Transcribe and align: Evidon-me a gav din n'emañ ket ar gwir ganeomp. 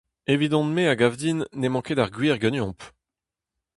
Evidon-me 0.33 0.83
a 0.91 0.93
gav 0.99 1.13
din 1.21 1.39
n'emañ 1.59 1.83
ket 1.85 2.01
ar 2.01 2.11
gwir 2.15 2.37
ganeomp. 2.41 2.81